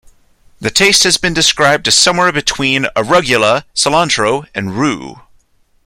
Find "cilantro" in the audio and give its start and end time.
3.75-4.47